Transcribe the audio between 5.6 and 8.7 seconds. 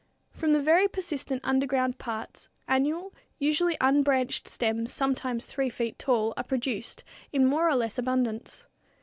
feet tall, are produced in more or less abundance.